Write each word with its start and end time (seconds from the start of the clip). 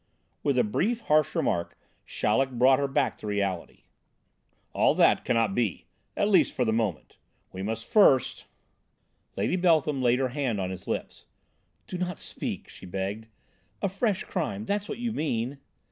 With 0.41 0.57
a 0.57 0.63
brief, 0.63 1.01
harsh 1.01 1.35
remark, 1.35 1.77
Chaleck 2.07 2.49
brought 2.49 2.79
her 2.79 2.87
back 2.87 3.19
to 3.19 3.27
reality. 3.27 3.83
"All 4.73 4.95
that 4.95 5.23
cannot 5.23 5.53
be, 5.53 5.85
at 6.17 6.27
least 6.27 6.55
for 6.55 6.65
the 6.65 6.73
moment, 6.73 7.17
we 7.51 7.61
must 7.61 7.85
first" 7.85 8.45
Lady 9.37 9.55
Beltham 9.57 10.01
laid 10.01 10.17
her 10.17 10.29
hand 10.29 10.59
on 10.59 10.71
his 10.71 10.87
lips. 10.87 11.25
"Do 11.85 11.99
not 11.99 12.17
speak!" 12.17 12.67
she 12.67 12.87
begged. 12.87 13.27
"A 13.83 13.89
fresh 13.89 14.23
crime 14.23 14.65
that's 14.65 14.89
what 14.89 14.97
you 14.97 15.11
mean?" 15.11 15.59